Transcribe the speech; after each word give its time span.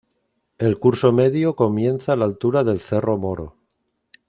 El 0.57 0.79
curso 0.79 1.11
medio 1.11 1.55
comienza 1.55 2.13
a 2.13 2.15
la 2.15 2.25
altura 2.25 2.63
del 2.63 2.79
cerro 2.79 3.19
Moro. 3.19 3.57